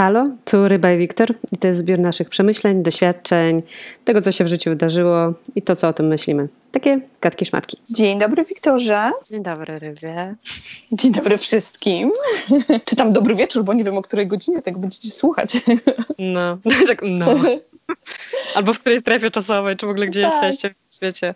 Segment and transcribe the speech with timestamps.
[0.00, 3.62] Halo, tu Ryba i Wiktor i to jest zbiór naszych przemyśleń, doświadczeń,
[4.04, 6.48] tego co się w życiu wydarzyło i to co o tym myślimy.
[6.72, 7.76] Takie gadki szmatki.
[7.90, 9.10] Dzień dobry Wiktorze.
[9.30, 10.34] Dzień dobry Rybie.
[10.92, 12.12] Dzień dobry wszystkim.
[12.86, 15.60] Czy tam dobry wieczór, bo nie wiem o której godzinie tak będziecie słuchać.
[16.18, 16.58] No,
[16.88, 17.26] tak no.
[18.54, 20.32] Albo w której strefie czasowej, czy w ogóle gdzie tak.
[20.32, 21.34] jesteście w świecie.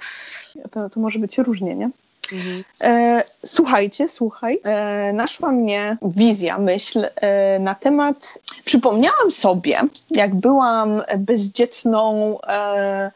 [0.70, 1.90] To, to może być różnie, nie?
[2.32, 2.64] Mhm.
[2.82, 8.38] E, słuchajcie, słuchaj, e, naszła mnie wizja, myśl e, na temat.
[8.64, 9.80] Przypomniałam sobie,
[10.10, 13.10] jak byłam bezdzietną e,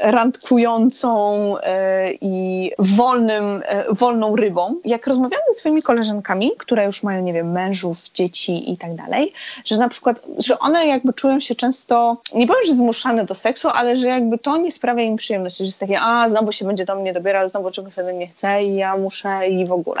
[0.00, 4.76] randkującą e, i wolnym, e, wolną rybą.
[4.84, 9.32] Jak rozmawiałam ze swoimi koleżankami, które już mają, nie wiem, mężów, dzieci i tak dalej,
[9.64, 13.68] że na przykład, że one jakby czują się często, nie powiem, że zmuszane do seksu,
[13.74, 16.84] ale że jakby to nie sprawia im przyjemności, że jest takie, a znowu się będzie
[16.84, 20.00] do mnie dobierał, znowu czegoś ode mnie chce i ja muszę i w ogóle.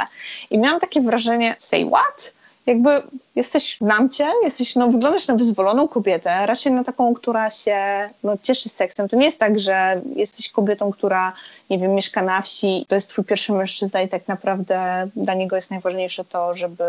[0.50, 2.41] I miałam takie wrażenie, say what?
[2.66, 2.90] Jakby
[3.36, 7.76] jesteś, znam cię, jesteś, no wyglądasz na wyzwoloną kobietę, raczej na taką, która się
[8.22, 9.08] no, cieszy seksem.
[9.08, 11.32] To nie jest tak, że jesteś kobietą, która,
[11.72, 15.56] nie wiem, mieszka na wsi, to jest twój pierwszy mężczyzna i tak naprawdę dla niego
[15.56, 16.84] jest najważniejsze to, żeby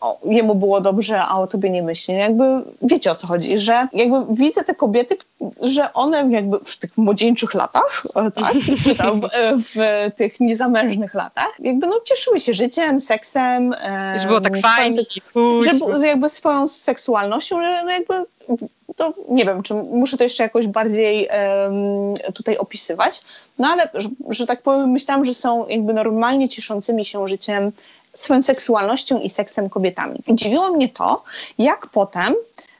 [0.00, 2.14] o, jemu było dobrze, a o tobie nie myśli.
[2.14, 2.44] Jakby
[2.82, 5.16] wiecie o co chodzi, że jakby widzę te kobiety,
[5.62, 8.02] że one jakby w tych młodzieńczych latach,
[8.34, 8.54] tak,
[8.84, 9.20] czy tam
[9.74, 13.74] w tych niezamężnych latach, jakby no cieszyły się życiem, seksem.
[14.16, 15.02] Że było tak fajnie.
[15.98, 18.14] Że jakby swoją seksualnością, że no jakby
[18.96, 23.22] to nie wiem, czy muszę to jeszcze jakoś bardziej um, tutaj opisywać,
[23.58, 27.72] no ale, że, że tak powiem, myślałam, że są jakby normalnie cieszącymi się życiem
[28.14, 30.18] swoją seksualnością i seksem kobietami.
[30.28, 31.22] Dziwiło mnie to,
[31.58, 32.34] jak potem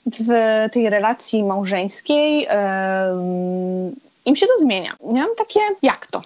[0.06, 0.28] w
[0.72, 2.46] tej relacji małżeńskiej
[4.24, 4.92] im się to zmienia.
[5.12, 6.20] Miałam takie, jak to?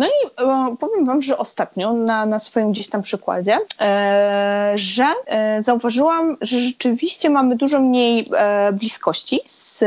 [0.00, 5.06] No i e, powiem Wam, że ostatnio na, na swoim gdzieś tam przykładzie, e, że
[5.26, 8.26] e, zauważyłam, że rzeczywiście mamy dużo mniej
[8.72, 9.78] bliskości z,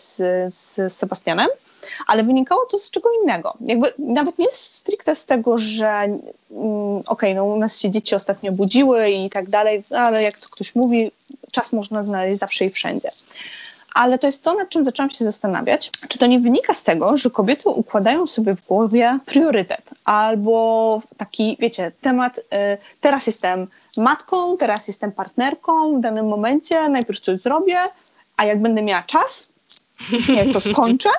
[0.00, 0.16] z,
[0.54, 1.48] z Sebastianem
[2.06, 3.54] ale wynikało to z czego innego.
[3.60, 6.18] Jakby nawet nie stricte z tego, że mm,
[6.50, 10.48] okej, okay, no u nas się dzieci ostatnio budziły i tak dalej, ale jak to
[10.50, 11.10] ktoś mówi,
[11.52, 13.08] czas można znaleźć zawsze i wszędzie
[13.94, 17.16] ale to jest to, nad czym zaczęłam się zastanawiać, czy to nie wynika z tego,
[17.16, 19.90] że kobiety układają sobie w głowie priorytet?
[20.04, 22.42] Albo taki, wiecie, temat, y,
[23.00, 23.66] teraz jestem
[23.96, 27.78] matką, teraz jestem partnerką w danym momencie, najpierw coś zrobię,
[28.36, 29.52] a jak będę miała czas,
[30.36, 31.10] jak to skończę,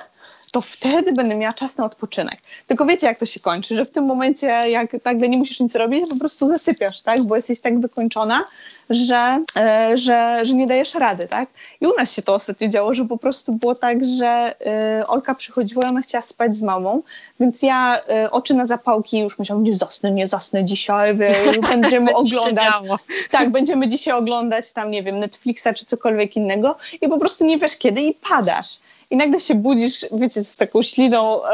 [0.52, 2.36] to wtedy będę miała czas na odpoczynek.
[2.66, 5.74] Tylko wiecie, jak to się kończy, że w tym momencie, jak nagle nie musisz nic
[5.74, 7.22] robić, po prostu zasypiasz, tak?
[7.22, 8.44] Bo jesteś tak wykończona,
[8.90, 11.48] że, e, że, że nie dajesz rady, tak?
[11.80, 14.54] I u nas się to ostatnio działo, że po prostu było tak, że
[15.00, 17.02] y, Olka przychodziła, ona chciała spać z mamą,
[17.40, 21.14] więc ja y, oczy na zapałki już myślałam, nie zasnę, nie zasnę dzisiaj,
[21.70, 22.74] będziemy oglądać.
[23.30, 27.58] Tak, będziemy dzisiaj oglądać tam, nie wiem, Netflixa czy cokolwiek innego i po prostu nie
[27.58, 28.78] wiesz kiedy i padasz
[29.10, 31.50] i nagle się budzisz, wiecie, z taką śliną e,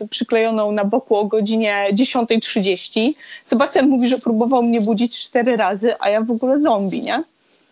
[0.00, 3.12] e, przyklejoną na boku o godzinie 10.30.
[3.46, 7.22] Sebastian mówi, że próbował mnie budzić cztery razy, a ja w ogóle zombie, nie?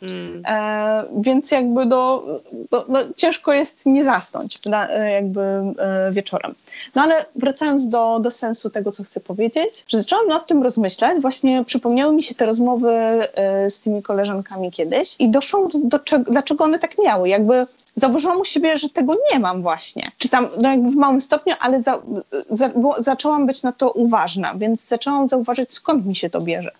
[0.02, 0.42] Mm.
[0.48, 2.24] E, więc jakby do,
[2.70, 6.54] do, no, ciężko jest nie zasnąć na, e, jakby e, wieczorem.
[6.94, 11.20] No ale wracając do, do sensu tego, co chcę powiedzieć, że zaczęłam nad tym rozmyślać,
[11.20, 15.98] właśnie przypomniały mi się te rozmowy e, z tymi koleżankami kiedyś i doszłam do, do
[15.98, 17.28] czego, dlaczego one tak miały.
[17.28, 20.10] Jakby zauważyłam u siebie, że tego nie mam właśnie.
[20.18, 22.02] Czy tam no jakby w małym stopniu, ale za,
[22.50, 26.70] za, zaczęłam być na to uważna, więc zaczęłam zauważyć, skąd mi się to bierze.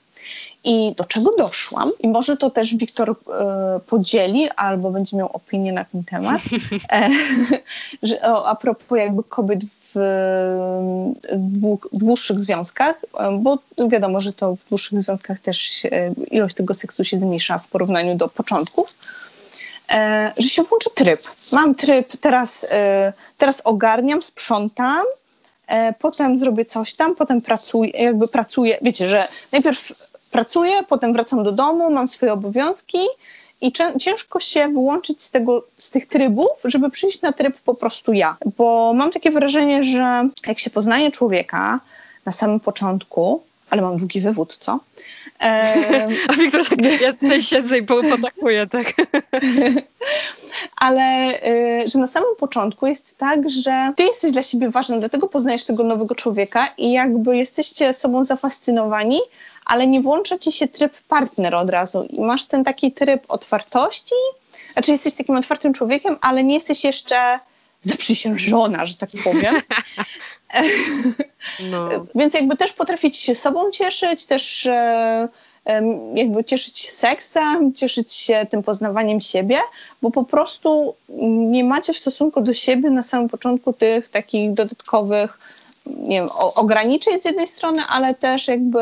[0.65, 1.91] I do czego doszłam?
[2.01, 3.15] I może to też Wiktor e,
[3.87, 6.43] podzieli, albo będzie miał opinię na ten temat.
[6.93, 7.09] E,
[8.03, 9.95] że, o, a propos jakby kobiet w,
[11.93, 16.75] w dłuższych związkach, e, bo wiadomo, że to w dłuższych związkach też się, ilość tego
[16.75, 18.97] seksu się zmniejsza w porównaniu do początków.
[19.93, 21.21] E, że się włączy tryb.
[21.53, 25.22] Mam tryb, teraz, e, teraz ogarniam, sprzątam, e,
[25.99, 29.93] potem zrobię coś tam, potem pracuję, jakby pracuję, wiecie, że najpierw
[30.31, 32.99] pracuję, potem wracam do domu, mam swoje obowiązki
[33.61, 38.13] i ciężko się wyłączyć z, tego, z tych trybów, żeby przyjść na tryb po prostu
[38.13, 38.37] ja.
[38.57, 41.81] Bo mam takie wrażenie, że jak się poznaje człowieka
[42.27, 44.79] na samym początku, ale mam długi wywód, co?
[46.29, 48.93] A Wiktor tak, ja tutaj siedzę i potakuję, tak.
[50.81, 51.35] ale
[51.85, 55.65] y, że na samym początku jest tak, że ty jesteś dla siebie ważny, dlatego poznajesz
[55.65, 59.21] tego nowego człowieka i jakby jesteście sobą zafascynowani,
[59.65, 64.15] ale nie włącza ci się tryb partner od razu i masz ten taki tryb otwartości,
[64.73, 67.39] znaczy jesteś takim otwartym człowiekiem, ale nie jesteś jeszcze
[67.85, 69.55] zaprzysiężona, że tak powiem.
[71.61, 71.89] No.
[72.15, 75.29] Więc jakby też potraficie się sobą cieszyć, też e,
[76.15, 79.59] jakby cieszyć się seksem, cieszyć się tym poznawaniem siebie,
[80.03, 80.95] bo po prostu
[81.51, 85.39] nie macie w stosunku do siebie na samym początku tych takich dodatkowych
[85.87, 88.81] nie wiem, ograniczeń z jednej strony, ale też jakby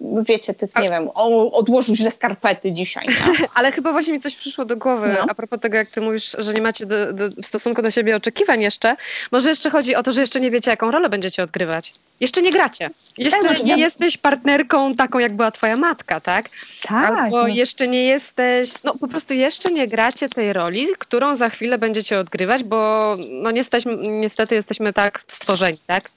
[0.00, 1.08] wiecie, ty, nie wiem,
[1.52, 3.06] odłożył źle skarpety dzisiaj.
[3.08, 3.46] Nie?
[3.54, 5.26] Ale chyba właśnie mi coś przyszło do głowy no.
[5.28, 8.16] a propos tego, jak ty mówisz, że nie macie do, do, w stosunku do siebie
[8.16, 8.96] oczekiwań jeszcze.
[9.32, 11.92] Może jeszcze chodzi o to, że jeszcze nie wiecie, jaką rolę będziecie odgrywać.
[12.20, 12.90] Jeszcze nie gracie.
[13.18, 13.76] Jeszcze tak, nie ja...
[13.76, 16.44] jesteś partnerką taką, jak była twoja matka, tak?
[16.82, 17.18] Tak.
[17.18, 17.48] Albo no.
[17.48, 22.18] jeszcze nie jesteś, no po prostu jeszcze nie gracie tej roli, którą za chwilę będziecie
[22.18, 26.10] odgrywać, bo no niestety, niestety jesteśmy tak stworzeni, tak?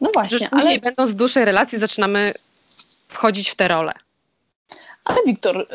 [0.00, 0.38] No właśnie.
[0.38, 0.80] Że później ale...
[0.80, 2.32] będąc w dłuższej relacji zaczynamy
[3.08, 3.92] wchodzić w te role.
[5.04, 5.66] Ale Wiktor, y,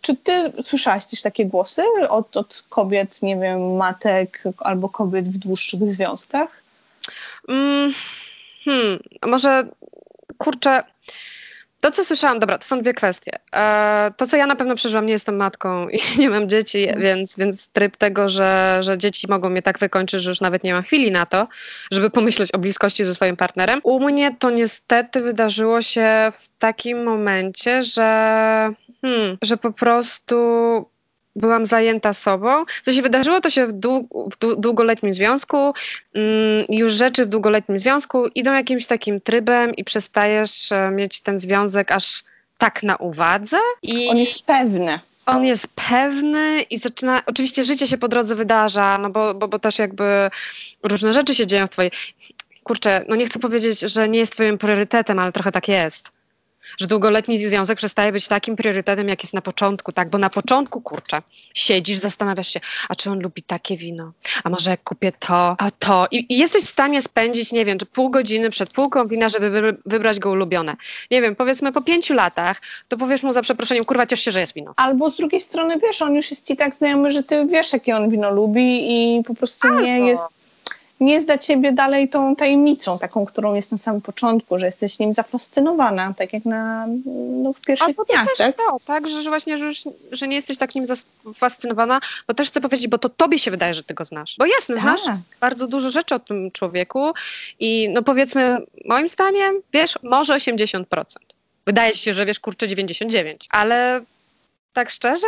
[0.00, 5.38] czy ty słyszałaś też takie głosy od, od kobiet, nie wiem, matek albo kobiet w
[5.38, 6.62] dłuższych związkach?
[7.48, 7.94] Mm,
[8.64, 9.68] hmm, może
[10.38, 10.82] kurczę,
[11.80, 13.32] to, co słyszałam, dobra, to są dwie kwestie.
[13.54, 17.02] E, to, co ja na pewno przeżyłam, nie jestem matką i nie mam dzieci, mhm.
[17.02, 20.74] więc, więc tryb tego, że, że dzieci mogą mnie tak wykończyć, że już nawet nie
[20.74, 21.48] mam chwili na to,
[21.92, 23.80] żeby pomyśleć o bliskości ze swoim partnerem.
[23.82, 28.70] U mnie to niestety wydarzyło się w takim momencie, że,
[29.02, 30.36] hmm, że po prostu
[31.36, 32.64] byłam zajęta sobą.
[32.82, 34.06] Co się wydarzyło, to się w, dług,
[34.40, 35.56] w długoletnim związku.
[36.14, 41.38] Mm, już rzeczy w długoletnim związku idą jakimś takim trybem i przestajesz e, mieć ten
[41.38, 42.24] związek aż
[42.58, 43.58] tak na uwadze.
[43.82, 44.98] I on jest pewny.
[45.26, 47.22] On jest pewny i zaczyna.
[47.26, 50.30] Oczywiście życie się po drodze wydarza, no bo, bo, bo też jakby
[50.82, 51.90] różne rzeczy się dzieją w twojej.
[52.64, 56.17] Kurczę, no nie chcę powiedzieć, że nie jest twoim priorytetem, ale trochę tak jest
[56.78, 60.10] że długoletni związek przestaje być takim priorytetem, jak jest na początku, tak?
[60.10, 61.22] Bo na początku, kurczę,
[61.54, 64.12] siedzisz, zastanawiasz się, a czy on lubi takie wino?
[64.44, 66.06] A może jak kupię to, a to?
[66.10, 69.50] I, i jesteś w stanie spędzić, nie wiem, czy pół godziny przed półką wina, żeby
[69.50, 70.76] wy, wybrać go ulubione.
[71.10, 74.40] Nie wiem, powiedzmy po pięciu latach, to powiesz mu za przeproszeniem, kurwa, ciesz się, że
[74.40, 74.72] jest wino.
[74.76, 77.96] Albo z drugiej strony, wiesz, on już jest ci tak znajomy, że ty wiesz, jakie
[77.96, 79.80] on wino lubi i po prostu Albo.
[79.80, 80.37] nie jest
[81.00, 84.98] nie jest dla ciebie dalej tą tajemnicą, taką, którą jest na samym początku, że jesteś
[84.98, 86.86] nim zafascynowana, tak jak na,
[87.42, 88.26] no, w pierwszych Albo dniach.
[88.26, 88.56] Też tak?
[88.56, 92.48] to, tak, że, że właśnie, że, już, że nie jesteś tak nim zafascynowana, bo też
[92.48, 94.36] chcę powiedzieć, bo to tobie się wydaje, że ty go znasz.
[94.38, 94.82] Bo jasne, tak.
[94.82, 97.12] znasz bardzo dużo rzeczy o tym człowieku
[97.60, 100.84] i no powiedzmy, moim zdaniem, wiesz, może 80%.
[101.66, 104.00] Wydaje się, że wiesz, kurczę, 99, ale
[104.72, 105.26] tak szczerze,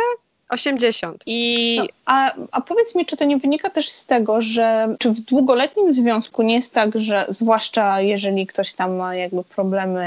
[0.51, 1.23] 80.
[1.25, 1.75] I...
[1.79, 5.19] No, a, a powiedz mi, czy to nie wynika też z tego, że czy w
[5.19, 10.05] długoletnim związku nie jest tak, że zwłaszcza jeżeli ktoś tam ma jakby problemy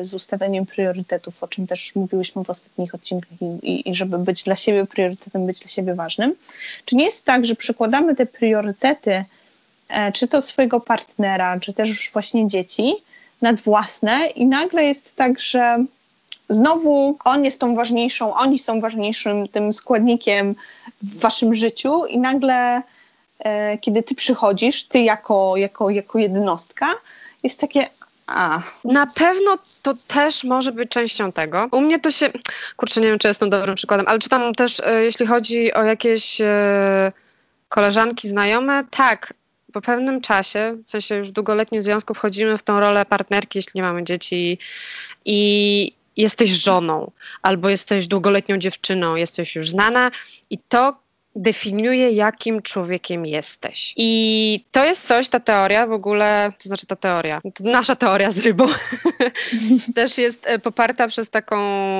[0.00, 4.18] y, z ustawieniem priorytetów, o czym też mówiłyśmy w ostatnich odcinkach i, i, i żeby
[4.18, 6.34] być dla siebie priorytetem, być dla siebie ważnym,
[6.84, 9.24] czy nie jest tak, że przykładamy te priorytety,
[9.88, 12.94] e, czy to swojego partnera, czy też właśnie dzieci,
[13.42, 15.84] nad własne i nagle jest tak, że
[16.52, 20.54] znowu on jest tą ważniejszą, oni są ważniejszym tym składnikiem
[21.02, 22.82] w waszym życiu i nagle
[23.38, 26.94] e, kiedy ty przychodzisz, ty jako, jako, jako jednostka,
[27.42, 27.86] jest takie
[28.26, 28.62] a.
[28.84, 31.68] Na pewno to też może być częścią tego.
[31.72, 32.30] U mnie to się,
[32.76, 36.40] kurczę, nie wiem, czy jestem dobrym przykładem, ale czytam też, e, jeśli chodzi o jakieś
[36.40, 37.12] e,
[37.68, 39.34] koleżanki, znajome, tak,
[39.72, 43.72] po pewnym czasie, w sensie już w długoletnim związku wchodzimy w tą rolę partnerki, jeśli
[43.74, 44.58] nie mamy dzieci
[45.24, 47.10] i jesteś żoną,
[47.42, 50.10] albo jesteś długoletnią dziewczyną, jesteś już znana
[50.50, 50.96] i to
[51.36, 53.94] definiuje, jakim człowiekiem jesteś.
[53.96, 58.38] I to jest coś, ta teoria w ogóle, to znaczy ta teoria, nasza teoria z
[58.38, 58.66] rybą,
[59.94, 61.56] też jest e, poparta przez taką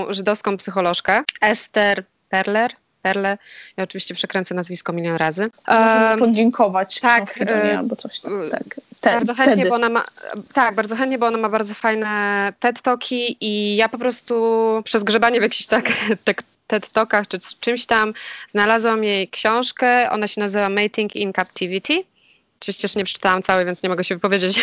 [0.08, 2.70] żydowską psycholożkę, Esther Perler,
[3.02, 3.38] Perle.
[3.76, 5.50] Ja oczywiście przekręcę nazwisko milion razy.
[5.68, 8.42] Możemy podziękować tak, e, albo coś tam.
[9.00, 9.14] Tak.
[9.14, 10.04] bardzo chętnie, bo ona ma,
[10.52, 14.44] tak, bardzo chętnie, bo ona ma bardzo fajne TED Talki i ja po prostu
[14.84, 15.84] przez grzebanie w jakichś tak,
[16.24, 18.12] tak TED Talkach czy czymś tam
[18.50, 20.10] znalazłam jej książkę.
[20.10, 22.04] Ona się nazywa Mating in Captivity.
[22.62, 24.62] Oczywiście jeszcze nie przeczytałam całej, więc nie mogę się wypowiedzieć,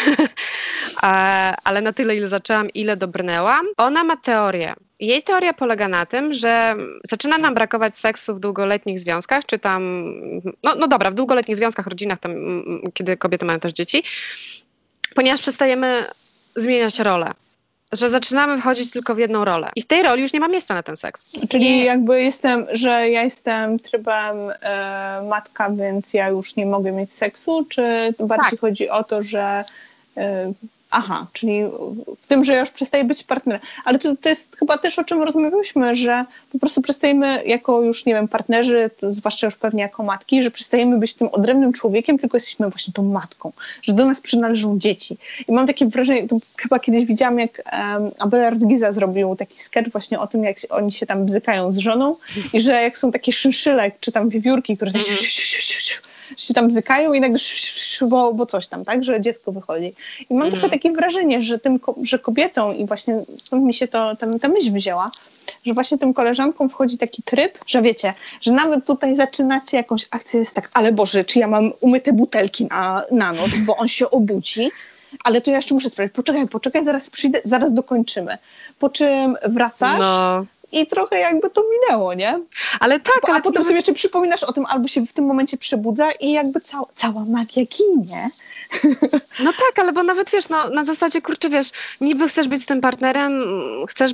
[1.65, 3.65] ale na tyle, ile zaczęłam, ile dobrnęłam.
[3.77, 4.73] Ona ma teorię.
[4.99, 10.03] Jej teoria polega na tym, że zaczyna nam brakować seksu w długoletnich związkach, czy tam,
[10.63, 12.31] no, no dobra, w długoletnich związkach, rodzinach, tam,
[12.93, 14.03] kiedy kobiety mają też dzieci,
[15.15, 16.05] ponieważ przestajemy
[16.55, 17.33] zmieniać rolę
[17.91, 19.71] że zaczynamy wchodzić tylko w jedną rolę.
[19.75, 21.47] I w tej roli już nie ma miejsca na ten seks.
[21.49, 21.85] Czyli nie...
[21.85, 27.65] jakby jestem, że ja jestem trybem e, matka, więc ja już nie mogę mieć seksu,
[27.69, 28.59] czy bardziej tak.
[28.59, 29.63] chodzi o to, że
[30.17, 30.53] e,
[30.91, 31.61] Aha, czyli
[32.21, 33.61] w tym, że już przestaje być partnerem.
[33.85, 38.05] Ale to, to jest chyba też o czym rozmawialiśmy, że po prostu przestajemy jako już,
[38.05, 42.37] nie wiem, partnerzy, zwłaszcza już pewnie jako matki, że przestajemy być tym odrębnym człowiekiem, tylko
[42.37, 45.17] jesteśmy właśnie tą matką, że do nas przynależą dzieci.
[45.47, 49.91] I mam takie wrażenie, to chyba kiedyś widziałam, jak um, Abel Rodgiza zrobił taki sketch
[49.91, 52.15] właśnie o tym, jak oni się tam bzykają z żoną
[52.53, 55.01] i że jak są takie szynszyle, czy tam wiewiórki, które tak
[56.37, 57.39] się tam bzykają i nagle
[58.07, 59.93] bo, bo coś tam, tak, że dziecko wychodzi.
[60.29, 64.15] I mam trochę takie wrażenie, że tym, że kobietą i właśnie stąd mi się to,
[64.15, 65.11] ta, ta myśl wzięła,
[65.65, 70.39] że właśnie tym koleżankom wchodzi taki tryb, że wiecie, że nawet tutaj zaczynacie jakąś akcję,
[70.39, 74.09] jest tak, ale Boże, czy ja mam umyte butelki na, na noc, bo on się
[74.09, 74.71] obudzi,
[75.23, 78.37] ale to ja jeszcze muszę sprawdzić, poczekaj, poczekaj, zaraz przyjdę, zaraz dokończymy.
[78.79, 80.45] Po czym wracasz no.
[80.71, 82.39] I trochę jakby to minęło, nie?
[82.79, 85.57] Ale tak, A ale potem sobie jeszcze przypominasz o tym, albo się w tym momencie
[85.57, 88.29] przebudza i jakby cała, cała magia ginie.
[89.43, 91.71] No tak, ale bo nawet wiesz, no na zasadzie, kurczę, wiesz,
[92.01, 93.41] niby chcesz być z tym partnerem,
[93.87, 94.11] chcesz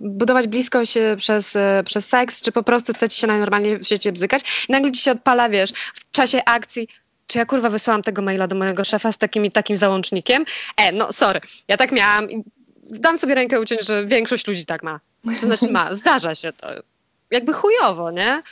[0.00, 4.12] budować bliskość przez, e, przez seks, czy po prostu chce ci się najnormalniej w świecie
[4.12, 6.88] bzykać i nagle ci się odpala, wiesz, w czasie akcji
[7.26, 10.44] czy ja kurwa wysłałam tego maila do mojego szefa z takim i takim załącznikiem?
[10.76, 12.44] E, no sorry, ja tak miałam i
[12.90, 15.00] dam sobie rękę uciąć, że większość ludzi tak ma.
[15.34, 16.68] To znaczy ma, zdarza się to.
[17.30, 18.42] Jakby chujowo, nie?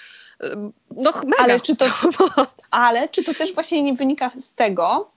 [0.90, 1.87] No mega ale czy to,
[2.71, 5.11] ale czy to też właśnie nie wynika z tego,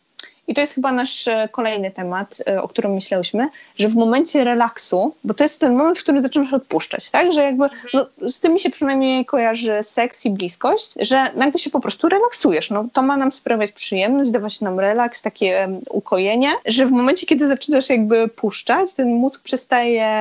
[0.48, 3.50] i to jest chyba nasz e, kolejny temat, e, o którym myślałyśmy,
[3.80, 7.34] że w momencie relaksu, bo to jest ten moment, w którym zaczynasz odpuszczać, tak?
[7.34, 11.70] Że jakby no, z tym mi się przynajmniej kojarzy seks i bliskość, że nagle się
[11.70, 12.70] po prostu relaksujesz.
[12.70, 17.26] No, to ma nam sprawiać przyjemność, dawać nam relaks, takie um, ukojenie, że w momencie,
[17.26, 20.12] kiedy zaczynasz jakby puszczać, ten mózg przestaje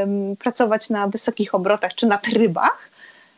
[0.00, 2.90] um, pracować na wysokich obrotach czy na trybach,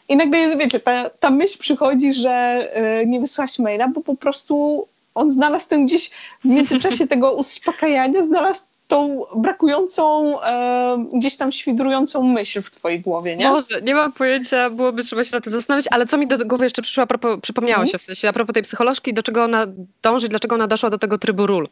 [0.08, 2.66] i nagle, wiecie, ta, ta myśl przychodzi, że
[3.02, 8.22] y, nie wysłałaś maila, bo po prostu on znalazł ten gdzieś w międzyczasie tego uspokajania,
[8.22, 13.48] znalazł tą brakującą, e, gdzieś tam świdrującą myśl w twojej głowie, nie?
[13.50, 16.64] Może, nie mam pojęcia, byłoby trzeba się na to zastanowić, ale co mi do głowy
[16.64, 17.86] jeszcze przyszło, propos, przypomniało mm.
[17.86, 19.66] się w sensie a propos tej psycholożki, do czego ona
[20.02, 21.68] dąży, dlaczego ona doszła do tego trybu ról.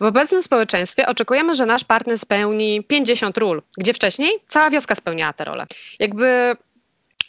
[0.00, 5.32] W obecnym społeczeństwie oczekujemy, że nasz partner spełni 50 ról, gdzie wcześniej cała wioska spełniała
[5.32, 5.66] te role.
[5.98, 6.56] Jakby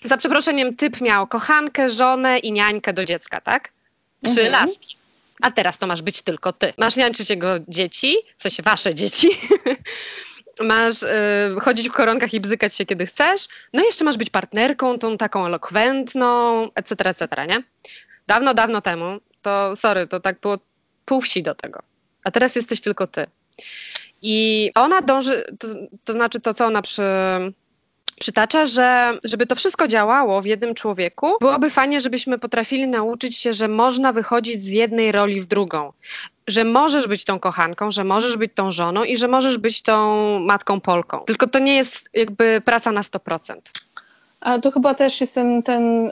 [0.03, 3.69] za przeproszeniem typ miał kochankę, żonę i niańkę do dziecka, tak?
[4.25, 4.61] Trzy mm -hmm.
[4.61, 4.99] laski
[5.41, 6.73] a teraz to masz być tylko ty.
[6.77, 9.29] Masz niańczyć jego dzieci, w sensie wasze dzieci,
[10.59, 11.07] masz y,
[11.61, 15.17] chodzić w koronkach i bzykać się kiedy chcesz, no i jeszcze masz być partnerką, tą
[15.17, 17.63] taką elokwentną, etc., etc., nie?
[18.27, 20.57] Dawno, dawno temu, to sorry, to tak było
[21.05, 21.81] pół wsi do tego,
[22.23, 23.27] a teraz jesteś tylko ty.
[24.21, 25.67] I ona dąży, to,
[26.03, 27.03] to znaczy to, co ona przy,
[28.19, 33.53] przytacza, że żeby to wszystko działało w jednym człowieku, byłoby fajnie, żebyśmy potrafili nauczyć się,
[33.53, 35.93] że można wychodzić z jednej roli w drugą.
[36.47, 40.39] Że możesz być tą kochanką, że możesz być tą żoną i że możesz być tą
[40.39, 41.19] matką Polką.
[41.19, 43.55] Tylko to nie jest jakby praca na 100%.
[44.41, 46.11] A to chyba też jest ten, ten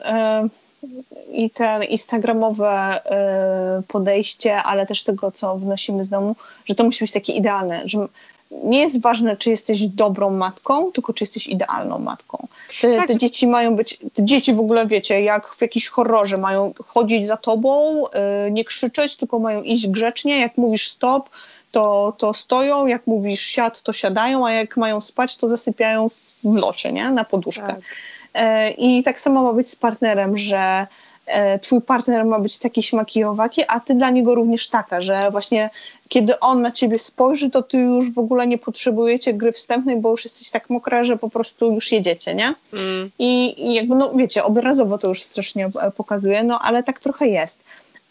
[1.32, 7.04] i ten instagramowe e, podejście, ale też tego, co wnosimy z domu, że to musi
[7.04, 8.08] być takie idealne, że
[8.50, 12.48] nie jest ważne, czy jesteś dobrą matką, tylko czy jesteś idealną matką.
[12.80, 13.08] Te, tak.
[13.08, 17.26] te dzieci mają być, te dzieci w ogóle wiecie, jak w jakiś horrorze, mają chodzić
[17.26, 18.02] za tobą,
[18.44, 20.40] yy, nie krzyczeć, tylko mają iść grzecznie.
[20.40, 21.28] Jak mówisz stop,
[21.70, 26.56] to, to stoją, jak mówisz siad, to siadają, a jak mają spać, to zasypiają w
[26.56, 27.10] locie, nie?
[27.10, 27.66] Na poduszkę.
[27.66, 27.80] Tak.
[28.34, 30.86] Yy, I tak samo ma być z partnerem, że E,
[31.62, 35.70] twój partner ma być taki śmaki owaki, a ty dla niego również taka, że właśnie
[36.08, 40.10] kiedy on na ciebie spojrzy, to ty już w ogóle nie potrzebujecie gry wstępnej, bo
[40.10, 42.54] już jesteś tak mokra, że po prostu już jedziecie, nie?
[42.72, 43.10] Mm.
[43.18, 47.28] I, I jakby, no wiecie, obrazowo to już strasznie e, pokazuje, no ale tak trochę
[47.28, 47.58] jest.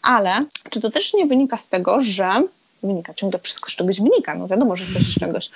[0.02, 0.30] Ale
[0.70, 2.42] czy to też nie wynika z tego, że
[2.82, 5.50] wynika, ciągle wszystko z czegoś wynika, no wiadomo, że też z czegoś,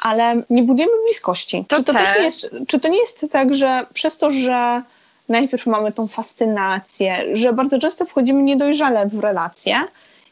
[0.00, 1.64] ale nie budujemy bliskości.
[1.68, 4.30] To czy to też, też nie jest, czy to nie jest tak, że przez to,
[4.30, 4.82] że
[5.28, 9.76] najpierw mamy tą fascynację, że bardzo często wchodzimy niedojrzale w relacje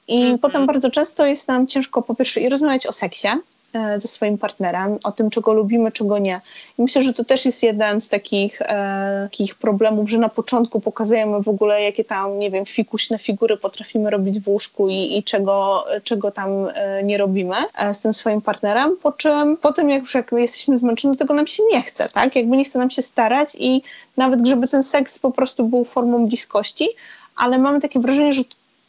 [0.08, 0.40] i mm -hmm.
[0.40, 3.28] potem bardzo często jest nam ciężko po pierwsze i rozmawiać o seksie,
[3.98, 6.40] ze swoim partnerem, o tym, czego lubimy, czego nie.
[6.78, 10.80] I myślę, że to też jest jeden z takich, e, takich problemów, że na początku
[10.80, 15.22] pokazujemy w ogóle, jakie tam, nie wiem, fikuśne figury potrafimy robić w łóżku i, i
[15.22, 20.00] czego, czego tam e, nie robimy e, z tym swoim partnerem, po czym potem jak
[20.00, 22.36] już jak jesteśmy zmęczeni, tego nam się nie chce, tak?
[22.36, 23.82] Jakby nie chce nam się starać i
[24.16, 26.88] nawet żeby ten seks po prostu był formą bliskości,
[27.36, 28.42] ale mamy takie wrażenie, że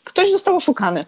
[0.04, 1.04] ktoś został oszukany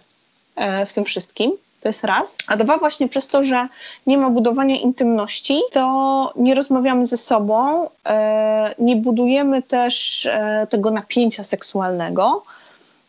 [0.56, 1.52] e, w tym wszystkim.
[1.86, 2.36] To jest raz.
[2.48, 3.68] A dwa, właśnie przez to, że
[4.08, 10.92] nie ma budowania intymności, to nie rozmawiamy ze sobą, e, nie budujemy też e, tego
[10.92, 12.44] napięcia seksualnego,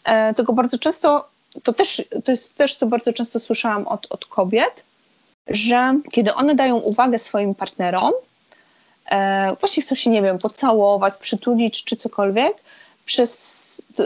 [0.04, 1.28] e, tylko bardzo często
[1.62, 4.84] to też, to jest też, co bardzo często słyszałam od, od kobiet,
[5.46, 8.12] że kiedy one dają uwagę swoim partnerom,
[9.60, 12.54] właśnie chcą się, nie wiem, pocałować, przytulić czy cokolwiek,
[13.04, 13.55] przez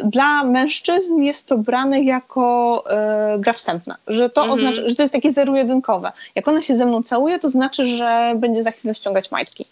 [0.05, 4.59] dla mężczyzn jest to brane jako e, gra wstępna, że to mhm.
[4.59, 6.13] oznacza, że to jest takie zero-jedynkowe.
[6.35, 9.67] Jak ona się ze mną całuje, to znaczy, że będzie za chwilę ściągać majtki.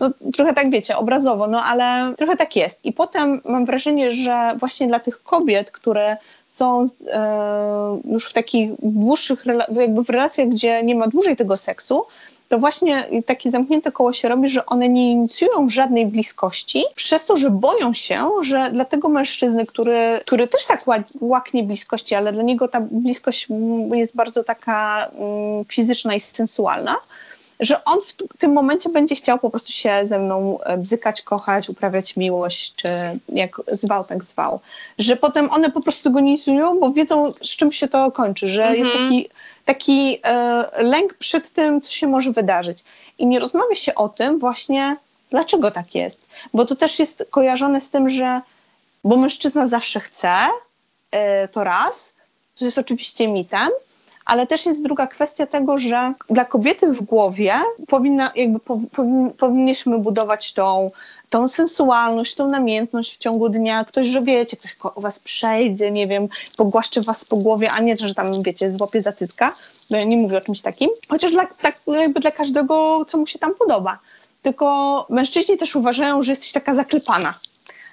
[0.00, 2.84] No, trochę tak wiecie, obrazowo, no ale trochę tak jest.
[2.84, 6.16] I potem mam wrażenie, że właśnie dla tych kobiet, które
[6.50, 9.44] są e, już w takich dłuższych,
[9.76, 12.04] jakby w relacjach, gdzie nie ma dłużej tego seksu,
[12.48, 17.36] to właśnie takie zamknięte koło się robi, że one nie inicjują żadnej bliskości, przez to,
[17.36, 20.84] że boją się, że dla tego mężczyzny, który, który też tak
[21.20, 23.46] łaknie bliskości, ale dla niego ta bliskość
[23.94, 26.96] jest bardzo taka mm, fizyczna i sensualna,
[27.60, 31.68] że on w tym momencie będzie chciał po prostu się ze mną e, bzykać, kochać,
[31.68, 32.88] uprawiać miłość, czy
[33.28, 34.60] jak zwał, tak zwał.
[34.98, 38.48] Że potem one po prostu go nie inicjują, bo wiedzą, z czym się to kończy,
[38.48, 38.78] że mhm.
[38.78, 39.28] jest taki,
[39.64, 42.84] taki e, lęk przed tym, co się może wydarzyć.
[43.18, 44.96] I nie rozmawia się o tym właśnie,
[45.30, 46.26] dlaczego tak jest.
[46.54, 48.40] Bo to też jest kojarzone z tym, że
[49.04, 50.32] bo mężczyzna zawsze chce,
[51.10, 52.14] e, to raz,
[52.58, 53.68] to jest oczywiście mitem,
[54.24, 57.54] ale też jest druga kwestia tego, że dla kobiety w głowie
[57.88, 60.90] powinna, jakby powin, powinniśmy budować tą,
[61.30, 63.84] tą sensualność, tą namiętność w ciągu dnia.
[63.84, 67.96] Ktoś, że wiecie, ktoś o was przejdzie, nie wiem, pogłaszczy was po głowie, a nie,
[67.96, 69.52] że tam, wiecie, złapie za cycka.
[69.90, 70.90] No ja nie mówię o czymś takim.
[71.08, 73.98] Chociaż dla, tak, jakby dla każdego, co mu się tam podoba.
[74.42, 77.34] Tylko mężczyźni też uważają, że jesteś taka zaklepana.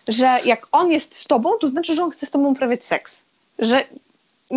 [0.07, 3.23] Że jak on jest z tobą, to znaczy, że on chce z tobą uprawiać seks.
[3.59, 3.83] Że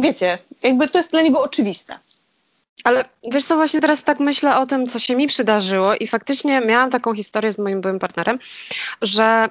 [0.01, 1.95] wiecie, jakby to jest dla niego oczywiste.
[2.85, 6.61] Ale wiesz co, właśnie teraz tak myślę o tym, co się mi przydarzyło i faktycznie
[6.61, 8.39] miałam taką historię z moim byłym partnerem,
[9.03, 9.49] że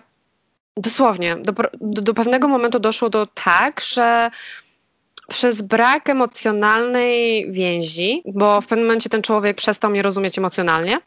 [0.77, 4.31] dosłownie do, do, do pewnego momentu doszło do tak, że
[5.27, 10.97] przez brak emocjonalnej więzi, bo w pewnym momencie ten człowiek przestał mnie rozumieć emocjonalnie,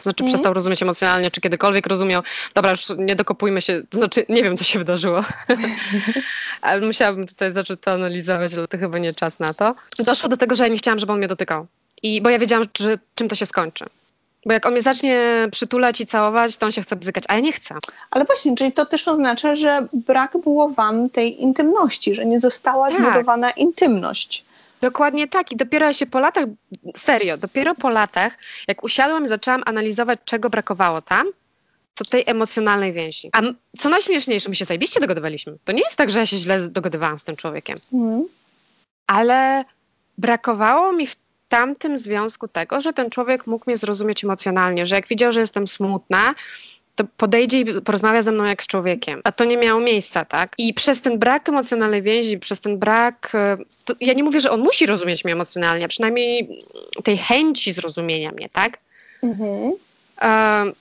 [0.00, 0.32] to znaczy mm.
[0.32, 2.22] przestał rozumieć emocjonalnie, czy kiedykolwiek rozumiał,
[2.54, 5.24] dobra, już nie dokopujmy się, to znaczy nie wiem, co się wydarzyło,
[6.62, 9.74] ale musiałabym tutaj zacząć to analizować, ale to chyba nie czas na to.
[9.98, 11.66] Doszło do tego, że ja nie chciałam, żeby on mnie dotykał.
[12.02, 13.84] I, bo ja wiedziałam, że, czym to się skończy.
[14.46, 17.40] Bo jak on mnie zacznie przytulać i całować, to on się chce bzykać, a ja
[17.40, 17.74] nie chcę.
[18.10, 22.90] Ale właśnie, czyli to też oznacza, że brak było wam tej intymności, że nie została
[22.90, 22.96] tak.
[22.96, 24.44] zbudowana intymność.
[24.80, 25.52] Dokładnie tak.
[25.52, 26.44] I dopiero ja się po latach,
[26.96, 28.38] serio, dopiero po latach,
[28.68, 31.26] jak usiadłam i zaczęłam analizować, czego brakowało tam,
[31.94, 33.30] to tej emocjonalnej więzi.
[33.32, 33.42] A
[33.78, 35.56] co najśmieszniejsze, my się zajebiście dogadywaliśmy.
[35.64, 37.76] To nie jest tak, że ja się źle dogadywałam z tym człowiekiem.
[37.92, 38.24] Mm.
[39.06, 39.64] Ale
[40.18, 41.16] brakowało mi w
[41.48, 45.66] tamtym związku tego, że ten człowiek mógł mnie zrozumieć emocjonalnie, że jak widział, że jestem
[45.66, 46.34] smutna,
[46.94, 49.20] to podejdzie i porozmawia ze mną jak z człowiekiem.
[49.24, 50.54] A to nie miało miejsca, tak?
[50.58, 53.32] I przez ten brak emocjonalnej więzi, przez ten brak.
[53.34, 53.56] E,
[54.00, 56.58] ja nie mówię, że on musi rozumieć mnie emocjonalnie, a przynajmniej
[57.04, 58.78] tej chęci zrozumienia mnie, tak?
[59.22, 59.72] Mhm.
[60.22, 60.72] E,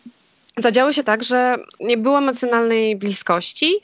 [0.57, 3.75] zadziało się tak, że nie było emocjonalnej bliskości,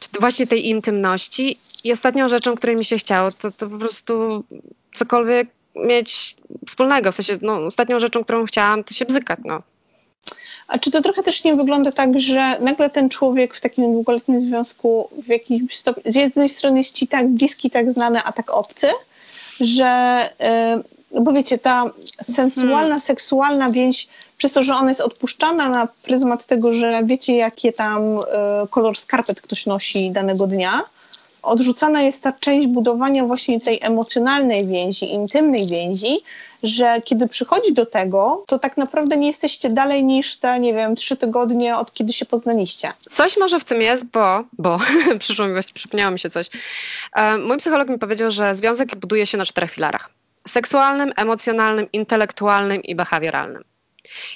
[0.00, 1.58] czy właśnie tej intymności.
[1.84, 4.44] I ostatnią rzeczą, której mi się chciało, to, to po prostu
[4.94, 6.36] cokolwiek mieć
[6.66, 7.12] wspólnego.
[7.12, 9.62] W sensie, no, ostatnią rzeczą, którą chciałam, to się bzykać, no.
[10.68, 14.40] A czy to trochę też nie wygląda tak, że nagle ten człowiek w takim długoletnim
[14.40, 18.50] związku w jakimś stopniu, z jednej strony jest ci tak bliski, tak znany, a tak
[18.50, 18.88] obcy,
[19.60, 21.90] że yy, bo wiecie, ta
[22.22, 23.00] sensualna, hmm.
[23.00, 28.18] seksualna więź, przez to, że ona jest odpuszczana na pryzmat tego, że wiecie, jakie tam
[28.18, 28.22] y,
[28.70, 30.82] kolor skarpet ktoś nosi danego dnia,
[31.46, 36.18] odrzucana jest ta część budowania właśnie tej emocjonalnej więzi, intymnej więzi,
[36.62, 40.96] że kiedy przychodzi do tego, to tak naprawdę nie jesteście dalej niż te, nie wiem,
[40.96, 42.92] trzy tygodnie od kiedy się poznaliście.
[42.98, 44.78] Coś może w tym jest, bo, bo
[45.18, 46.46] przyszło mi właśnie, przypomniało mi się coś.
[47.12, 50.10] E, mój psycholog mi powiedział, że związek buduje się na czterech filarach.
[50.48, 53.64] Seksualnym, emocjonalnym, intelektualnym i behawioralnym.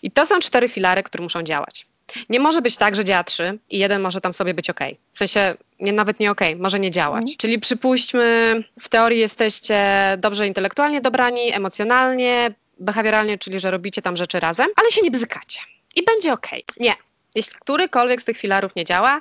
[0.02, 1.86] I to są cztery filary, które muszą działać.
[2.28, 4.80] Nie może być tak, że działa trzy i jeden może tam sobie być ok.
[5.14, 7.22] W sensie nie, nawet nie ok, może nie działać.
[7.22, 7.36] Mhm.
[7.38, 9.84] Czyli przypuśćmy, w teorii jesteście
[10.18, 15.60] dobrze intelektualnie dobrani, emocjonalnie, behawioralnie, czyli że robicie tam rzeczy razem, ale się nie bzykacie.
[15.96, 16.48] I będzie ok.
[16.80, 16.94] Nie.
[17.34, 19.20] Jeśli którykolwiek z tych filarów nie działa,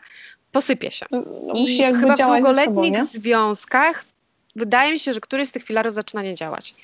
[0.52, 1.06] posypie się.
[1.12, 4.06] No, I chyba w długoletnich sobą, związkach
[4.56, 6.76] wydaje mi się, że któryś z tych filarów zaczyna nie działać.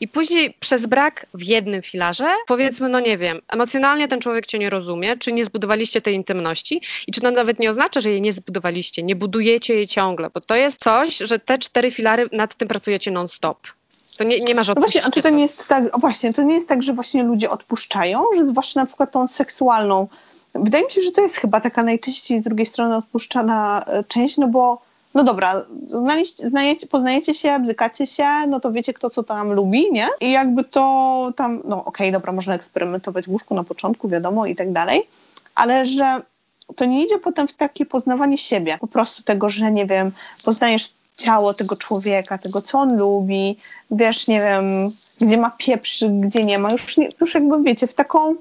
[0.00, 4.58] I później przez brak w jednym filarze, powiedzmy, no nie wiem, emocjonalnie ten człowiek cię
[4.58, 8.22] nie rozumie, czy nie zbudowaliście tej intymności i czy to nawet nie oznacza, że jej
[8.22, 12.54] nie zbudowaliście, nie budujecie jej ciągle, bo to jest coś, że te cztery filary nad
[12.54, 13.58] tym pracujecie non-stop.
[14.18, 16.54] To nie, nie masz no właśnie, a czy to nie jest tak, właśnie, to nie
[16.54, 20.08] jest tak, że właśnie ludzie odpuszczają, że zwłaszcza na przykład tą seksualną,
[20.54, 24.36] wydaje mi się, że to jest chyba taka najczęściej z drugiej strony odpuszczana e, część,
[24.36, 24.82] no bo
[25.14, 25.64] no dobra,
[26.38, 30.08] znajecie, poznajecie się, bzykacie się, no to wiecie kto co tam lubi, nie?
[30.20, 34.46] I jakby to tam, no okej, okay, dobra, można eksperymentować w łóżku na początku, wiadomo
[34.46, 35.08] i tak dalej,
[35.54, 36.22] ale że
[36.76, 40.12] to nie idzie potem w takie poznawanie siebie, po prostu tego, że nie wiem,
[40.44, 43.56] poznajesz ciało tego człowieka, tego, co on lubi,
[43.90, 44.64] wiesz, nie wiem,
[45.20, 48.34] gdzie ma pieprz, gdzie nie ma, już, nie, już jakby wiecie, w taką,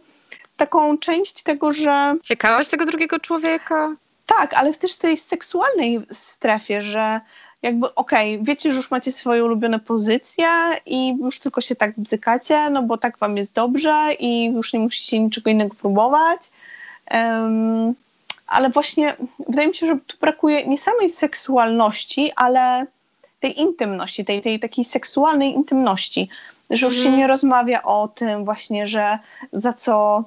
[0.57, 2.15] taką część tego, że...
[2.23, 3.95] Ciekawość tego drugiego człowieka?
[4.25, 7.21] Tak, ale też w tej seksualnej strefie, że
[7.61, 10.47] jakby okej, okay, wiecie, że już macie swoje ulubione pozycje
[10.85, 14.79] i już tylko się tak bzykacie, no bo tak wam jest dobrze i już nie
[14.79, 16.39] musicie niczego innego próbować.
[17.11, 17.93] Um,
[18.47, 19.15] ale właśnie
[19.47, 22.85] wydaje mi się, że tu brakuje nie samej seksualności, ale
[23.39, 26.29] tej intymności, tej, tej takiej seksualnej intymności,
[26.69, 27.03] że już mm.
[27.03, 27.17] się mhm.
[27.17, 29.19] nie rozmawia o tym właśnie, że
[29.53, 30.23] za co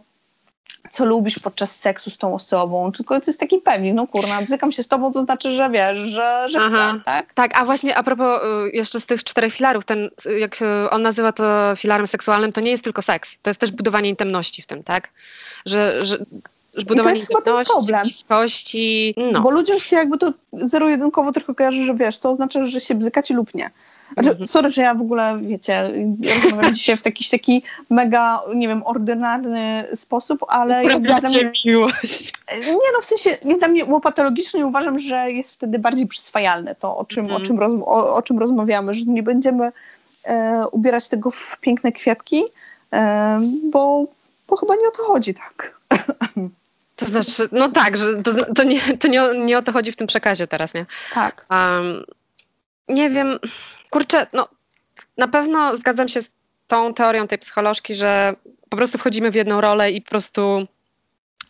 [0.92, 4.72] co lubisz podczas seksu z tą osobą, tylko to jest taki pewnik, no kurna, bzykam
[4.72, 7.32] się z tobą, to znaczy, że wiesz, że, że chcę, tak?
[7.34, 10.56] Tak, a właśnie a propos y, jeszcze z tych czterech filarów, ten, jak
[10.90, 11.44] on nazywa to
[11.76, 15.08] filarem seksualnym, to nie jest tylko seks, to jest też budowanie intymności w tym, tak?
[15.66, 16.18] Że, że
[16.84, 18.02] budowanie I to jest chyba ten problem.
[18.02, 19.40] bliskości, no.
[19.40, 23.34] Bo ludziom się jakby to zero-jedynkowo tylko kojarzy, że wiesz, to oznacza, że się bzykacie
[23.34, 23.70] lub nie.
[24.12, 24.48] Znaczy, mhm.
[24.48, 25.90] sorry, że ja w ogóle, wiecie,
[26.44, 30.84] rozmawiam dzisiaj w jakiś taki mega, nie wiem, ordynarny sposób, ale...
[30.84, 32.32] Uprawiacie miłość.
[32.66, 36.98] Nie no, w sensie, nie dla mnie łopatologicznie uważam, że jest wtedy bardziej przyswajalne to,
[36.98, 37.42] o czym, mhm.
[37.42, 39.72] o czym, roz, o, o, czym rozmawiamy, że nie będziemy
[40.24, 42.42] e, ubierać tego w piękne kwiatki,
[42.92, 43.40] e,
[43.70, 44.06] bo,
[44.48, 45.80] bo chyba nie o to chodzi, tak.
[46.96, 49.96] To znaczy, no tak, że to, to, nie, to nie, nie o to chodzi w
[49.96, 50.86] tym przekazie teraz, nie?
[51.14, 51.46] Tak.
[51.50, 52.04] Um,
[52.88, 53.38] nie wiem,
[53.90, 54.48] kurczę, no
[55.16, 56.30] na pewno zgadzam się z
[56.66, 58.34] tą teorią tej psycholożki, że
[58.68, 60.66] po prostu wchodzimy w jedną rolę i po prostu.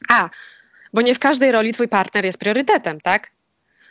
[0.09, 0.31] A,
[0.93, 3.31] bo nie w każdej roli twój partner jest priorytetem, tak?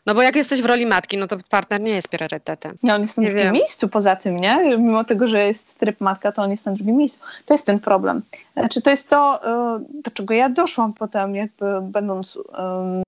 [0.06, 2.78] No bo jak jesteś w roli matki, no to partner nie jest priorytetem.
[2.84, 3.54] Nie, on jest na nie drugim wiem.
[3.54, 4.78] miejscu poza tym, nie?
[4.78, 7.20] Mimo tego, że jest tryb matka, to on jest na drugim miejscu.
[7.46, 8.22] To jest ten problem.
[8.54, 9.42] Znaczy to jest to,
[9.78, 13.04] y, do czego ja doszłam potem, jakby będąc, um,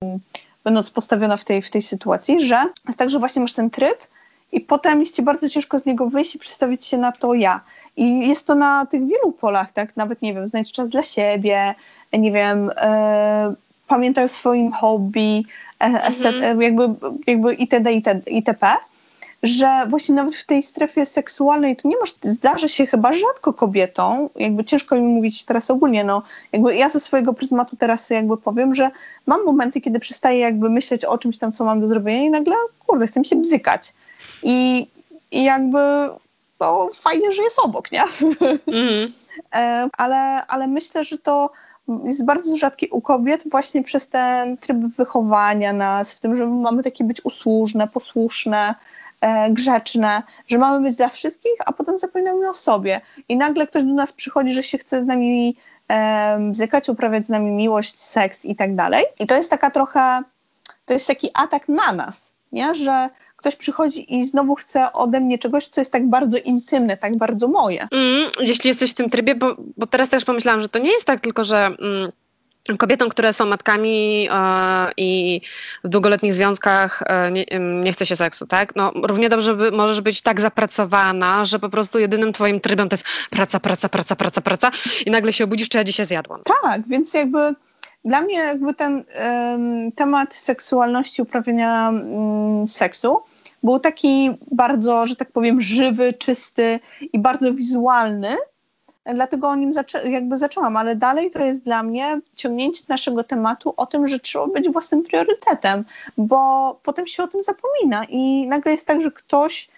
[0.64, 3.98] będąc postawiona w tej, w tej sytuacji, że jest tak, że właśnie masz ten tryb
[4.52, 7.62] i potem jest ci bardzo ciężko z niego wyjść i przestawić się na to ja.
[7.98, 9.98] I jest to na tych wielu polach, tak?
[9.98, 11.76] Nawet, nie wiem, znajdź czas dla siebie,
[12.14, 13.54] nie wiem, e,
[13.88, 15.44] pamiętaj o swoim hobby,
[15.80, 16.62] e, mhm.
[16.62, 16.90] Jakby,
[17.28, 18.68] jakby itd., itd., itp.,
[19.44, 24.30] że właśnie nawet w tej strefie seksualnej to nie masz, zdarza się chyba rzadko kobietom,
[24.36, 28.74] jakby ciężko mi mówić teraz ogólnie, no jakby ja ze swojego pryzmatu teraz jakby powiem,
[28.74, 28.92] że
[29.26, 32.56] mam momenty, kiedy przestaję jakby myśleć o czymś tam, co mam do zrobienia i nagle,
[32.88, 33.94] kurde, chcę mi się bzykać.
[34.44, 34.88] I,
[35.32, 35.80] i jakby
[36.60, 38.04] no, fajnie, że jest obok, nie?
[38.68, 39.12] Mm.
[39.98, 41.50] ale, ale myślę, że to
[42.06, 46.84] jest bardzo rzadkie u kobiet właśnie przez ten tryb wychowania nas, w tym, że mamy
[46.84, 48.76] takie być usłużne, posłuszne,
[49.22, 53.02] e, grzeczne, że mamy być dla wszystkich, a potem zapominamy o sobie.
[53.30, 57.30] I nagle ktoś do nas przychodzi, że się chce z nami e, bzykać, uprawiać z
[57.30, 59.06] nami miłość, seks i tak dalej.
[59.20, 60.22] I to jest taka trochę,
[60.86, 62.76] to jest taki atak na nas, nie?
[62.76, 67.18] że ktoś przychodzi i znowu chce ode mnie czegoś, co jest tak bardzo intymne, tak
[67.18, 67.88] bardzo moje.
[67.92, 71.06] Mm, jeśli jesteś w tym trybie, bo, bo teraz też pomyślałam, że to nie jest
[71.06, 71.66] tak tylko, że...
[71.66, 72.12] Mm,
[72.78, 75.42] kobietom, które są matkami e, i
[75.84, 78.76] w długoletnich związkach e, nie, nie, chce się seksu, tak?
[78.76, 82.94] No, równie dobrze by, możesz być tak zapracowana, że po prostu jedynym twoim trybem to
[82.94, 84.72] jest praca, praca, praca, praca, praca
[85.06, 86.42] i nagle się obudzisz, czy ja dzisiaj zjadłam.
[86.64, 87.56] Tak, więc jakby
[88.08, 89.04] dla mnie jakby ten
[89.96, 93.20] temat seksualności, uprawiania um, seksu
[93.64, 96.80] był taki bardzo, że tak powiem, żywy, czysty
[97.14, 98.28] i bardzo wizualny.
[99.14, 103.74] Dlatego o nim zaczę jakby zaczęłam, ale dalej to jest dla mnie ciągnięcie naszego tematu
[103.78, 105.86] o tym, że trzeba być własnym priorytetem,
[106.18, 109.70] bo potem się o tym zapomina i nagle jest tak, że ktoś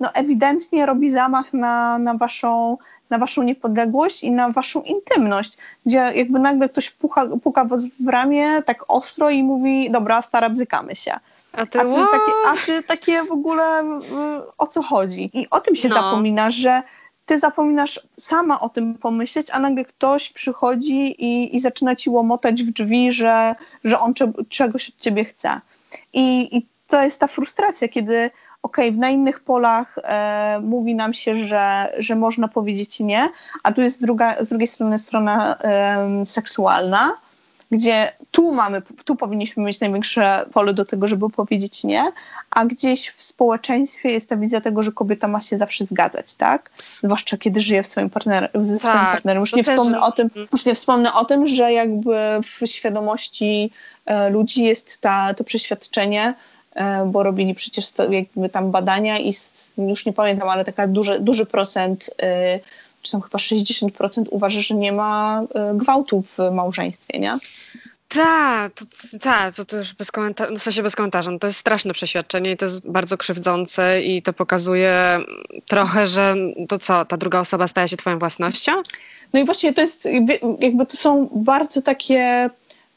[0.00, 2.76] no, ewidentnie robi zamach na, na waszą
[3.10, 8.08] na waszą niepodległość i na waszą intymność, gdzie jakby nagle ktoś puka, puka was w
[8.08, 11.18] ramię tak ostro i mówi, dobra, stara, bzykamy się.
[11.52, 13.84] A ty, a ty, takie, a ty takie w ogóle
[14.58, 15.30] o co chodzi?
[15.32, 15.94] I o tym się no.
[15.94, 16.82] zapomina, że
[17.26, 22.62] ty zapominasz sama o tym pomyśleć, a nagle ktoś przychodzi i, i zaczyna ci łomotać
[22.62, 25.60] w drzwi, że, że on cze, czegoś od ciebie chce.
[26.12, 28.30] I, I to jest ta frustracja, kiedy
[28.68, 33.28] okay, na innych polach e, mówi nam się, że, że można powiedzieć nie,
[33.62, 37.12] a tu jest druga, z drugiej strony strona e, seksualna,
[37.70, 42.12] gdzie tu mamy, tu powinniśmy mieć największe pole do tego, żeby powiedzieć nie,
[42.50, 46.70] a gdzieś w społeczeństwie jest ta wizja tego, że kobieta ma się zawsze zgadzać, tak?
[47.02, 49.40] Zwłaszcza kiedy żyje w swoim partner, ze swoim tak, partnerem.
[49.40, 53.70] Już nie, wspomnę o tym, już nie wspomnę o tym, że jakby w świadomości
[54.06, 56.34] e, ludzi jest ta, to przeświadczenie,
[57.06, 59.32] bo robili przecież jakby tam badania i
[59.78, 62.10] już nie pamiętam, ale taka duży, duży procent,
[63.02, 65.42] czy tam chyba 60% uważa, że nie ma
[65.74, 67.38] gwałtu w małżeństwie, nie?
[68.08, 68.84] Tak, to,
[69.20, 71.30] ta, to, to już bez komentarza, no w sensie bez komentarza.
[71.30, 75.18] No to jest straszne przeświadczenie i to jest bardzo krzywdzące i to pokazuje
[75.66, 76.34] trochę, że
[76.68, 78.72] to co, ta druga osoba staje się twoją własnością?
[79.32, 80.08] No i właśnie to jest,
[80.60, 82.50] jakby to są bardzo takie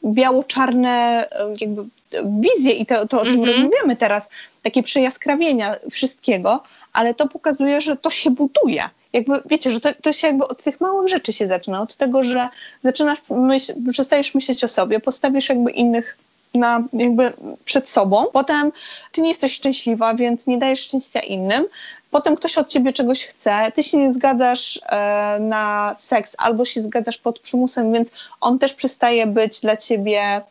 [0.05, 1.27] biało-czarne
[1.61, 1.83] jakby
[2.23, 3.47] wizje i to, to o czym mm -hmm.
[3.47, 4.29] rozmawiamy teraz,
[4.63, 10.13] takie przejaskrawienia wszystkiego, ale to pokazuje, że to się buduje jakby, wiecie, że to, to
[10.13, 12.49] się jakby od tych małych rzeczy się zaczyna, od tego, że
[12.83, 16.17] zaczynasz, myśl, przestajesz myśleć o sobie, postawisz jakby innych
[16.53, 17.33] na, jakby
[17.65, 18.25] przed sobą.
[18.33, 18.71] Potem
[19.11, 21.65] ty nie jesteś szczęśliwa, więc nie dajesz szczęścia innym.
[22.11, 26.81] Potem ktoś od ciebie czegoś chce, ty się nie zgadzasz e, na seks albo się
[26.81, 28.09] zgadzasz pod przymusem, więc
[28.41, 30.41] on też przestaje być dla ciebie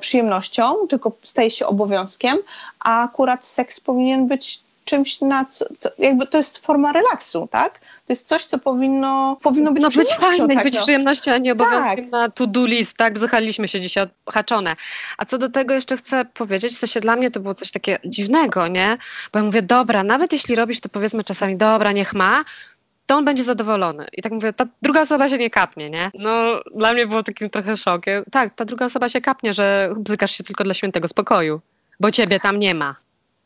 [0.00, 2.38] przyjemnością, tylko staje się obowiązkiem,
[2.80, 7.78] a akurat seks powinien być czymś, na co, to jakby to jest forma relaksu, tak?
[7.78, 10.82] To jest coś, co powinno, powinno być no, być fajne, tak, być no.
[10.82, 12.12] przyjemnością, a nie obowiązkiem tak.
[12.12, 13.18] na to-do list, tak?
[13.18, 14.76] Zachaliśmy się dzisiaj odhaczone.
[15.18, 17.98] A co do tego jeszcze chcę powiedzieć, w sensie dla mnie to było coś takiego
[18.04, 18.98] dziwnego, nie?
[19.32, 22.44] Bo ja mówię, dobra, nawet jeśli robisz to powiedzmy czasami, dobra, niech ma,
[23.06, 24.06] to on będzie zadowolony.
[24.12, 26.10] I tak mówię, ta druga osoba się nie kapnie, nie?
[26.14, 28.24] No, dla mnie było takim trochę szokiem.
[28.30, 31.60] Tak, ta druga osoba się kapnie, że bzykasz się tylko dla świętego spokoju,
[32.00, 32.96] bo ciebie tam nie ma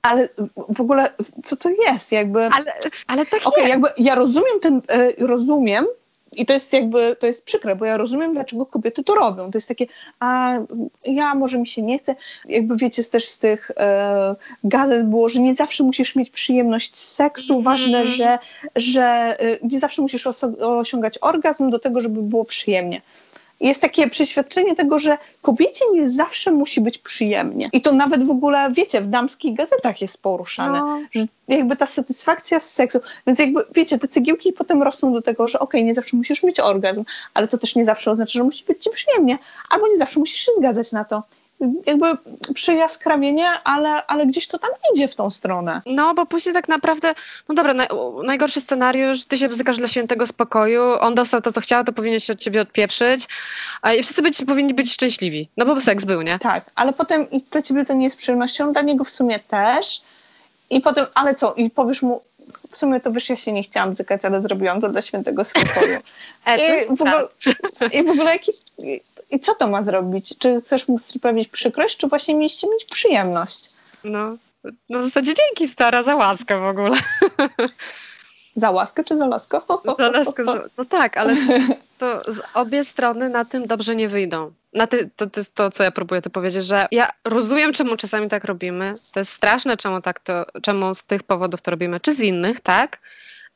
[0.04, 0.28] ale
[0.68, 1.10] w ogóle
[1.44, 2.12] co to jest?
[2.12, 2.72] Jakby, ale,
[3.06, 5.86] ale tak okay, jakby ja rozumiem ten, e, rozumiem
[6.36, 9.50] i to jest jakby, to jest przykre, bo ja rozumiem, dlaczego kobiety to robią.
[9.50, 9.86] To jest takie,
[10.20, 10.58] a
[11.06, 12.16] ja może mi się nie chce.
[12.48, 17.14] Jakby wiecie, też z tych e, gazet było, że nie zawsze musisz mieć przyjemność z
[17.14, 17.52] seksu.
[17.52, 17.64] Mm.
[17.64, 18.38] Ważne, że,
[18.76, 20.26] że e, nie zawsze musisz
[20.60, 23.00] osiągać orgazm do tego, żeby było przyjemnie
[23.60, 27.68] jest takie przeświadczenie tego, że kobiecie nie zawsze musi być przyjemnie.
[27.72, 31.00] I to nawet w ogóle, wiecie, w damskich gazetach jest poruszane, no.
[31.12, 35.48] że jakby ta satysfakcja z seksu, więc jakby, wiecie, te cegiełki potem rosną do tego,
[35.48, 38.44] że okej, okay, nie zawsze musisz mieć orgazm, ale to też nie zawsze oznacza, że
[38.44, 39.38] musi być ci przyjemnie,
[39.70, 41.22] albo nie zawsze musisz się zgadzać na to
[41.86, 42.06] jakby
[42.54, 45.80] przyjaskrawienie, ale, ale gdzieś to tam idzie w tą stronę.
[45.86, 47.14] No, bo później tak naprawdę,
[47.48, 47.88] no dobra, naj,
[48.24, 52.20] najgorszy scenariusz, ty się bzykasz dla świętego spokoju, on dostał to, co chciał, to powinien
[52.20, 53.28] się od ciebie odpieprzyć
[53.98, 56.38] i wszyscy być, powinni być szczęśliwi, no bo seks był, nie?
[56.38, 60.02] Tak, ale potem i dla ciebie to nie jest przyjemnością, dla niego w sumie też
[60.70, 62.22] i potem, ale co, i powiesz mu,
[62.72, 66.00] w sumie to ja się nie chciałam zykać, ale zrobiłam to dla świętego spokoju.
[66.46, 67.28] E, I, w ogóle,
[67.92, 68.52] I w ogóle jaki,
[69.30, 70.38] i co to ma zrobić?
[70.38, 73.70] Czy chcesz mu sprawić przykrość, czy właśnie mieliście mieć przyjemność?
[74.04, 74.36] No,
[74.90, 76.96] no w zasadzie dzięki stara za łaskę w ogóle.
[78.56, 79.60] Za łaskę czy za laskę?
[79.98, 80.42] Za laskę,
[80.78, 81.36] no tak, ale
[81.98, 84.52] to z obie strony na tym dobrze nie wyjdą.
[84.74, 87.96] Na ty, to, to jest to, co ja próbuję tu powiedzieć, że ja rozumiem, czemu
[87.96, 88.94] czasami tak robimy.
[89.14, 92.60] To jest straszne, czemu tak to, czemu z tych powodów to robimy, czy z innych,
[92.60, 92.98] tak?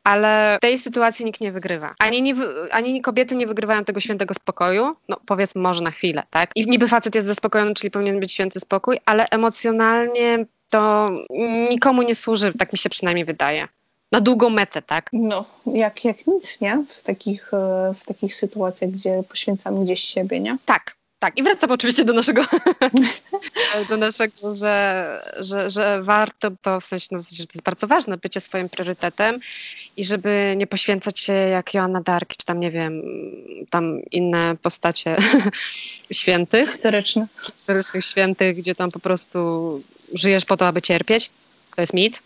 [0.05, 1.95] ale w tej sytuacji nikt nie wygrywa.
[1.99, 2.35] Ani, nie,
[2.71, 6.51] ani kobiety nie wygrywają tego świętego spokoju, no powiedzmy może na chwilę, tak?
[6.55, 11.07] I niby facet jest zaspokojony, czyli powinien być święty spokój, ale emocjonalnie to
[11.71, 13.69] nikomu nie służy, tak mi się przynajmniej wydaje.
[14.13, 15.11] Na długą metę, tak?
[15.13, 16.85] No, jak, jak nic, nie?
[16.89, 20.57] W takich, e, w takich sytuacjach, gdzie poświęcamy gdzieś siebie, nie?
[20.67, 22.43] Tak, tak, i wracam oczywiście do naszego,
[23.89, 28.17] do naszego, że, że, że warto to, w sensie, no, że to jest bardzo ważne,
[28.17, 29.41] bycie swoim priorytetem
[29.97, 33.03] i żeby nie poświęcać się jak Joanna Dark, czy tam, nie wiem,
[33.71, 35.17] tam inne postacie
[36.13, 36.71] świętych.
[36.71, 37.27] Historyczne.
[37.55, 39.83] Historycznych świętych, gdzie tam po prostu
[40.15, 41.31] żyjesz po to, aby cierpieć
[41.79, 42.23] to jest mit,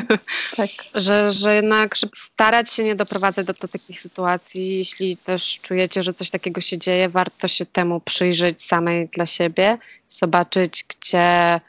[0.56, 0.70] tak.
[0.94, 4.78] że, że jednak starać się nie doprowadzać do, do takich sytuacji.
[4.78, 9.78] Jeśli też czujecie, że coś takiego się dzieje, warto się temu przyjrzeć samej dla siebie,
[10.08, 11.60] zobaczyć, gdzie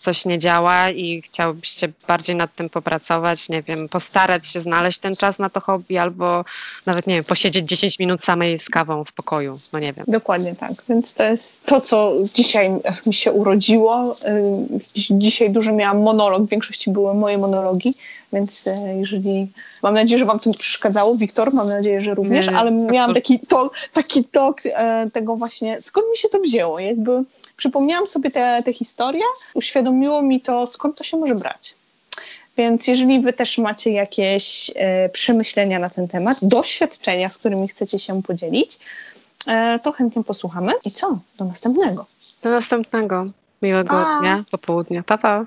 [0.00, 5.16] coś nie działa i chciałbyście bardziej nad tym popracować, nie wiem, postarać się znaleźć ten
[5.16, 6.44] czas na to hobby albo
[6.86, 10.04] nawet, nie wiem, posiedzieć 10 minut samej z kawą w pokoju, no nie wiem.
[10.08, 12.70] Dokładnie tak, więc to jest to, co dzisiaj
[13.06, 14.14] mi się urodziło.
[14.96, 17.94] Dzisiaj dużo miałam monolog, w większości były moje monologi,
[18.32, 19.46] więc e, jeżeli,
[19.82, 22.70] mam nadzieję, że wam to nie przeszkadzało, Wiktor, mam nadzieję, że również, nie, nie, ale
[22.70, 27.24] miałam taki tok, taki tok e, tego właśnie, skąd mi się to wzięło, jakby
[27.60, 29.22] przypomniałam sobie te, te historie,
[29.54, 31.74] uświadomiło mi to, skąd to się może brać.
[32.56, 37.98] Więc jeżeli wy też macie jakieś e, przemyślenia na ten temat, doświadczenia, z którymi chcecie
[37.98, 38.78] się podzielić,
[39.46, 40.72] e, to chętnie posłuchamy.
[40.86, 41.18] I co?
[41.38, 42.06] Do następnego.
[42.42, 43.26] Do następnego.
[43.62, 44.18] Miłego pa.
[44.20, 45.02] dnia, popołudnia.
[45.02, 45.44] Pa, pa.